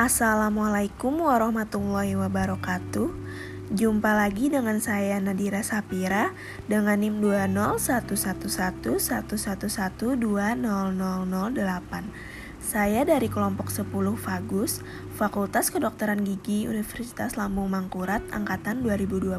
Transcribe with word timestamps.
Assalamualaikum 0.00 1.28
warahmatullahi 1.28 2.16
wabarakatuh. 2.16 3.12
Jumpa 3.76 4.16
lagi 4.16 4.48
dengan 4.48 4.80
saya 4.80 5.20
Nadira 5.20 5.60
Sapira 5.60 6.32
dengan 6.64 7.04
NIM 7.04 7.20
2011111120008. 7.20 8.96
Saya 12.64 13.04
dari 13.04 13.28
kelompok 13.28 13.68
10 13.68 14.16
Fagus, 14.16 14.80
Fakultas 15.20 15.68
Kedokteran 15.68 16.24
Gigi 16.24 16.64
Universitas 16.64 17.36
Lambung 17.36 17.68
Mangkurat 17.68 18.24
angkatan 18.32 18.80
2020. 18.80 19.36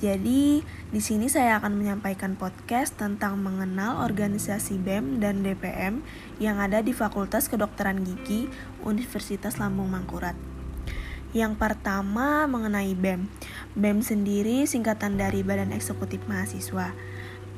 Jadi, 0.00 0.64
di 0.64 1.00
sini 1.04 1.28
saya 1.28 1.60
akan 1.60 1.76
menyampaikan 1.76 2.32
podcast 2.32 2.96
tentang 2.96 3.36
mengenal 3.36 4.00
organisasi 4.00 4.80
BEM 4.80 5.20
dan 5.20 5.44
DPM 5.44 6.00
yang 6.40 6.56
ada 6.56 6.80
di 6.80 6.96
Fakultas 6.96 7.52
Kedokteran 7.52 8.00
Gigi 8.00 8.48
Universitas 8.80 9.60
Lambung 9.60 9.92
Mangkurat. 9.92 10.32
Yang 11.36 11.60
pertama 11.60 12.48
mengenai 12.48 12.96
BEM. 12.96 13.28
BEM 13.76 14.00
sendiri 14.00 14.64
singkatan 14.64 15.20
dari 15.20 15.44
Badan 15.44 15.68
Eksekutif 15.76 16.24
Mahasiswa. 16.24 16.96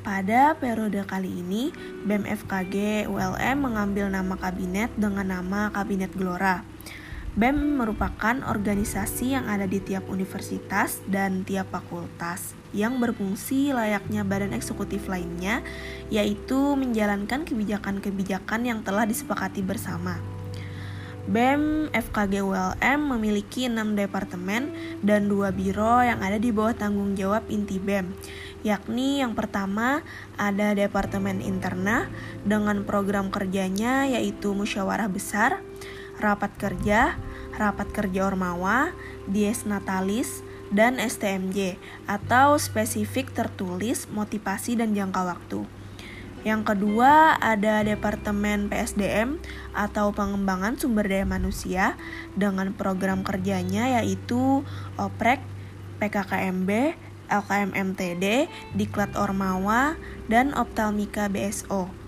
Pada 0.03 0.59
periode 0.59 0.99
kali 1.07 1.31
ini, 1.39 1.71
BEM 2.03 2.27
FKG 2.27 3.07
ULM 3.07 3.71
mengambil 3.71 4.11
nama 4.11 4.35
kabinet 4.35 4.91
dengan 4.99 5.31
nama 5.31 5.71
Kabinet 5.71 6.11
Gelora. 6.11 6.72
BEM 7.33 7.81
merupakan 7.81 8.45
organisasi 8.45 9.33
yang 9.33 9.49
ada 9.49 9.65
di 9.65 9.81
tiap 9.81 10.05
universitas 10.05 11.01
dan 11.09 11.41
tiap 11.41 11.65
fakultas 11.73 12.53
yang 12.77 13.01
berfungsi 13.01 13.73
layaknya 13.73 14.21
badan 14.21 14.53
eksekutif 14.53 15.09
lainnya, 15.09 15.65
yaitu 16.13 16.77
menjalankan 16.77 17.41
kebijakan-kebijakan 17.41 18.69
yang 18.69 18.79
telah 18.85 19.09
disepakati 19.09 19.65
bersama. 19.65 20.21
BEM 21.25 21.89
FKG 21.89 22.45
ULM 22.45 22.99
memiliki 23.17 23.65
6 23.65 23.81
departemen 23.97 24.69
dan 25.01 25.25
dua 25.25 25.49
biro 25.49 26.05
yang 26.05 26.21
ada 26.21 26.37
di 26.37 26.53
bawah 26.53 26.77
tanggung 26.77 27.17
jawab 27.17 27.49
inti 27.49 27.81
BEM, 27.81 28.13
yakni 28.61 29.25
yang 29.25 29.33
pertama 29.33 30.05
ada 30.37 30.77
Departemen 30.77 31.41
Interna 31.41 32.11
dengan 32.45 32.85
program 32.85 33.33
kerjanya 33.33 34.05
yaitu 34.05 34.51
musyawarah 34.51 35.07
besar, 35.07 35.63
rapat 36.23 36.55
kerja, 36.55 37.19
rapat 37.59 37.91
kerja 37.91 38.31
ormawa, 38.31 38.95
dies 39.27 39.67
natalis, 39.67 40.39
dan 40.73 40.97
STMJ 40.97 41.77
atau 42.09 42.57
spesifik 42.57 43.29
tertulis, 43.35 44.09
motivasi, 44.09 44.79
dan 44.79 44.95
jangka 44.97 45.21
waktu. 45.35 45.61
Yang 46.43 46.75
kedua 46.75 47.39
ada 47.39 47.87
Departemen 47.87 48.67
PSDM 48.67 49.39
atau 49.71 50.11
Pengembangan 50.11 50.75
Sumber 50.75 51.07
Daya 51.07 51.23
Manusia 51.23 51.95
dengan 52.35 52.75
program 52.75 53.23
kerjanya 53.23 54.01
yaitu 54.01 54.67
OPREK, 54.99 55.39
PKKMB, 56.03 56.99
LKMMTD, 57.31 58.51
Diklat 58.75 59.15
Ormawa, 59.15 59.95
dan 60.27 60.51
Optalmika 60.51 61.31
BSO. 61.31 62.02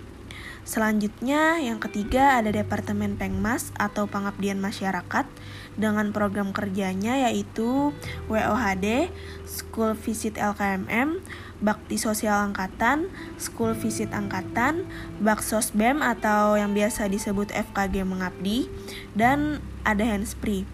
Selanjutnya, 0.66 1.62
yang 1.62 1.78
ketiga 1.78 2.42
ada 2.42 2.50
Departemen 2.50 3.22
Pengmas 3.22 3.70
atau 3.78 4.10
Pengabdian 4.10 4.58
Masyarakat 4.58 5.30
dengan 5.78 6.10
program 6.10 6.58
kerjanya 6.58 7.22
yaitu 7.30 7.94
WOHD, 8.26 9.14
School 9.46 9.94
Visit 9.94 10.42
LKMM, 10.42 11.22
Bakti 11.62 12.02
Sosial 12.02 12.50
Angkatan, 12.50 13.14
School 13.38 13.78
Visit 13.78 14.10
Angkatan, 14.10 14.90
Baksos 15.22 15.70
BEM 15.70 16.02
atau 16.02 16.58
yang 16.58 16.74
biasa 16.74 17.14
disebut 17.14 17.54
FKG 17.54 18.02
Mengabdi, 18.02 18.66
dan 19.14 19.62
ada 19.86 20.02
Handspree. 20.02 20.66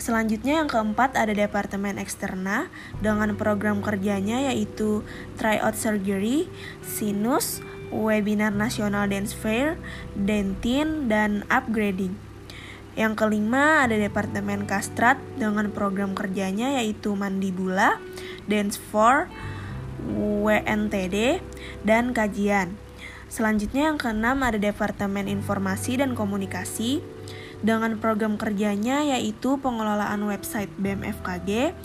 Selanjutnya 0.00 0.64
yang 0.64 0.72
keempat 0.72 1.20
ada 1.20 1.36
Departemen 1.36 2.00
Eksterna 2.00 2.72
dengan 3.04 3.36
program 3.36 3.84
kerjanya 3.84 4.48
yaitu 4.48 5.04
Tryout 5.36 5.76
Surgery, 5.76 6.48
Sinus, 6.80 7.60
webinar 7.90 8.54
nasional 8.54 9.10
dance 9.10 9.34
fair, 9.34 9.76
dentin, 10.14 11.10
dan 11.10 11.42
upgrading. 11.50 12.14
Yang 12.98 13.22
kelima 13.22 13.86
ada 13.86 13.94
Departemen 13.94 14.66
Kastrat 14.66 15.18
dengan 15.38 15.70
program 15.70 16.18
kerjanya 16.18 16.82
yaitu 16.82 17.14
Mandibula, 17.14 18.02
Dance 18.50 18.78
for, 18.78 19.30
WNTD, 20.10 21.38
dan 21.86 22.10
kajian. 22.10 22.74
Selanjutnya 23.30 23.94
yang 23.94 23.98
keenam 24.00 24.42
ada 24.42 24.58
Departemen 24.58 25.30
Informasi 25.30 26.02
dan 26.02 26.18
Komunikasi 26.18 26.98
dengan 27.62 28.00
program 28.00 28.40
kerjanya 28.40 29.04
yaitu 29.04 29.60
pengelolaan 29.60 30.26
website 30.26 30.72
BMFKG, 30.80 31.76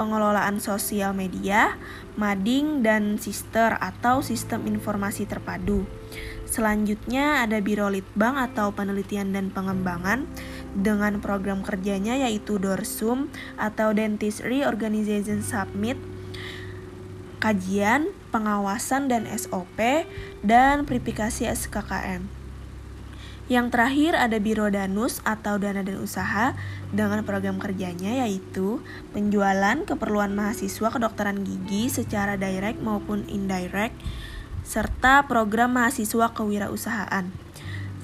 pengelolaan 0.00 0.64
sosial 0.64 1.12
media, 1.12 1.76
mading, 2.16 2.80
dan 2.80 3.20
sister 3.20 3.76
atau 3.76 4.24
sistem 4.24 4.64
informasi 4.64 5.28
terpadu. 5.28 5.84
Selanjutnya 6.48 7.44
ada 7.44 7.60
Biro 7.60 7.92
Litbang 7.92 8.40
atau 8.40 8.72
penelitian 8.72 9.36
dan 9.36 9.52
pengembangan 9.52 10.24
dengan 10.72 11.20
program 11.20 11.60
kerjanya 11.60 12.16
yaitu 12.16 12.56
Dorsum 12.56 13.28
atau 13.60 13.92
Dentistry 13.92 14.64
Organization 14.64 15.44
Submit, 15.44 16.00
kajian, 17.44 18.10
pengawasan 18.32 19.12
dan 19.12 19.28
SOP, 19.28 20.08
dan 20.40 20.88
verifikasi 20.88 21.44
SKKM. 21.44 22.39
Yang 23.50 23.74
terakhir 23.74 24.14
ada 24.14 24.38
Biro 24.38 24.70
Danus 24.70 25.18
atau 25.26 25.58
Dana 25.58 25.82
dan 25.82 25.98
Usaha 25.98 26.54
dengan 26.94 27.26
program 27.26 27.58
kerjanya 27.58 28.22
yaitu 28.22 28.78
penjualan 29.10 29.74
keperluan 29.82 30.30
mahasiswa 30.38 30.86
kedokteran 30.86 31.42
gigi 31.42 31.90
secara 31.90 32.38
direct 32.38 32.78
maupun 32.78 33.26
indirect 33.26 33.98
serta 34.62 35.26
program 35.26 35.74
mahasiswa 35.74 36.30
kewirausahaan. 36.30 37.26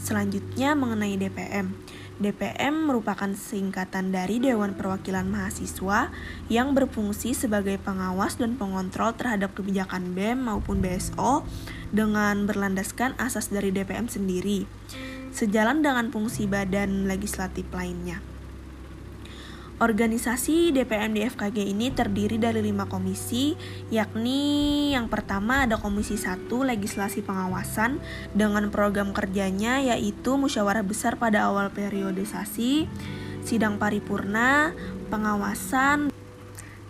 Selanjutnya 0.03 0.75
mengenai 0.75 1.15
DPM. 1.15 1.79
DPM 2.19 2.91
merupakan 2.91 3.31
singkatan 3.31 4.11
dari 4.11 4.43
Dewan 4.43 4.75
Perwakilan 4.75 5.31
Mahasiswa 5.31 6.11
yang 6.51 6.75
berfungsi 6.75 7.39
sebagai 7.39 7.79
pengawas 7.79 8.41
dan 8.41 8.59
pengontrol 8.59 9.15
terhadap 9.15 9.55
kebijakan 9.55 10.17
BEM 10.17 10.49
maupun 10.49 10.83
BSO 10.83 11.47
dengan 11.95 12.51
berlandaskan 12.51 13.15
asas 13.21 13.53
dari 13.53 13.71
DPM 13.71 14.11
sendiri 14.11 14.67
sejalan 15.37 15.85
dengan 15.85 16.09
fungsi 16.09 16.49
badan 16.49 17.05
legislatif 17.05 17.69
lainnya. 17.69 18.25
Organisasi 19.77 20.73
DPM 20.73 21.13
di 21.13 21.21
FKG 21.29 21.69
ini 21.69 21.93
terdiri 21.93 22.41
dari 22.41 22.65
lima 22.65 22.89
komisi, 22.89 23.53
yakni 23.93 24.89
yang 24.97 25.13
pertama 25.13 25.69
ada 25.69 25.77
Komisi 25.77 26.17
1 26.17 26.49
Legislasi 26.49 27.21
Pengawasan 27.21 28.01
dengan 28.33 28.73
program 28.73 29.13
kerjanya 29.13 29.85
yaitu 29.85 30.41
musyawarah 30.41 30.81
besar 30.81 31.21
pada 31.21 31.53
awal 31.53 31.69
periodisasi, 31.77 32.89
sidang 33.45 33.77
paripurna, 33.77 34.73
pengawasan, 35.13 36.09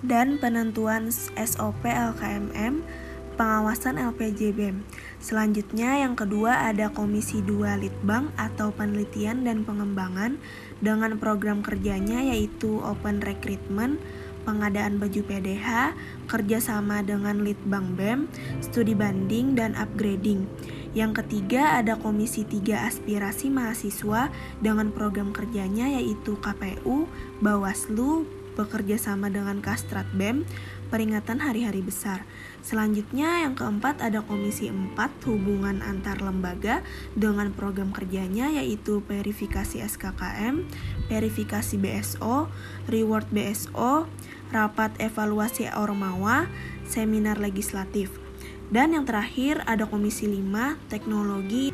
dan 0.06 0.38
penentuan 0.38 1.10
SOP 1.34 1.82
LKMM, 1.90 2.86
pengawasan 3.34 3.98
LPJBM. 3.98 4.86
Selanjutnya 5.26 6.06
yang 6.06 6.14
kedua 6.14 6.70
ada 6.70 6.94
Komisi 6.94 7.42
2 7.42 7.82
Litbang 7.82 8.31
atau 8.38 8.70
Penelitian 8.70 9.42
dan 9.42 9.66
Pengembangan 9.66 10.38
dengan 10.78 11.19
program 11.19 11.66
kerjanya 11.66 12.22
yaitu 12.22 12.78
Open 12.78 13.19
Recruitment, 13.19 13.98
pengadaan 14.47 15.03
baju 15.03 15.26
PDH, 15.26 15.98
kerjasama 16.31 17.03
dengan 17.03 17.42
Litbang 17.42 17.99
BEM, 17.99 18.31
studi 18.62 18.94
banding, 18.94 19.58
dan 19.58 19.75
upgrading. 19.75 20.46
Yang 20.94 21.26
ketiga 21.26 21.75
ada 21.75 21.99
Komisi 21.99 22.46
3 22.46 22.87
Aspirasi 22.87 23.50
Mahasiswa 23.50 24.31
dengan 24.62 24.94
program 24.94 25.34
kerjanya 25.34 25.90
yaitu 25.90 26.38
KPU, 26.38 27.11
Bawaslu, 27.43 28.31
bekerja 28.56 28.97
sama 28.97 29.29
dengan 29.29 29.61
Kastrat 29.61 30.08
BEM, 30.17 30.49
peringatan 30.88 31.44
hari-hari 31.44 31.85
besar. 31.85 32.25
Selanjutnya 32.64 33.47
yang 33.47 33.55
keempat 33.55 34.03
ada 34.03 34.25
Komisi 34.25 34.73
4 34.73 34.97
hubungan 35.29 35.85
antar 35.85 36.19
lembaga 36.25 36.81
dengan 37.14 37.53
program 37.55 37.93
kerjanya 37.93 38.50
yaitu 38.50 39.05
verifikasi 39.05 39.85
SKKM, 39.85 40.67
verifikasi 41.12 41.76
BSO, 41.76 42.50
reward 42.91 43.29
BSO, 43.31 44.08
rapat 44.50 44.97
evaluasi 44.99 45.69
Ormawa, 45.70 46.49
seminar 46.88 47.38
legislatif. 47.38 48.11
Dan 48.67 48.99
yang 48.99 49.06
terakhir 49.06 49.62
ada 49.62 49.87
Komisi 49.87 50.26
5 50.26 50.91
teknologi 50.91 51.70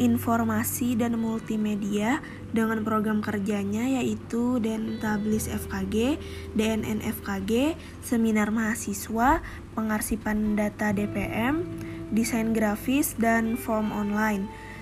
informasi 0.00 0.96
dan 0.96 1.16
multimedia 1.20 2.24
dengan 2.52 2.84
program 2.84 3.24
kerjanya 3.24 4.00
yaitu 4.00 4.60
Dentablis 4.60 5.48
FKG, 5.48 6.20
DNN 6.56 7.00
FKG, 7.02 7.76
Seminar 8.04 8.52
Mahasiswa, 8.52 9.40
Pengarsipan 9.72 10.54
Data 10.56 10.92
DPM, 10.92 11.64
Desain 12.12 12.52
Grafis, 12.52 13.16
dan 13.16 13.56
Form 13.56 13.92
Online. 13.92 14.72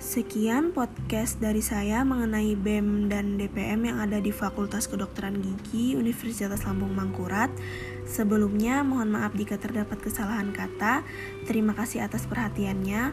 Sekian 0.00 0.72
podcast 0.72 1.44
dari 1.44 1.60
saya 1.60 2.00
mengenai 2.08 2.56
BEM 2.56 3.12
dan 3.12 3.36
DPM 3.36 3.84
yang 3.84 4.00
ada 4.00 4.16
di 4.16 4.32
Fakultas 4.32 4.88
Kedokteran 4.88 5.44
Gigi 5.44 5.92
Universitas 5.92 6.64
Lambung 6.64 6.96
Mangkurat. 6.96 7.52
Sebelumnya, 8.08 8.80
mohon 8.80 9.12
maaf 9.12 9.36
jika 9.36 9.60
terdapat 9.60 10.00
kesalahan 10.00 10.56
kata. 10.56 11.04
Terima 11.44 11.76
kasih 11.76 12.00
atas 12.00 12.24
perhatiannya. 12.24 13.12